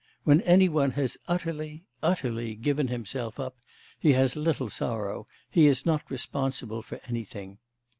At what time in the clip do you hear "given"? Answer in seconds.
2.55-2.87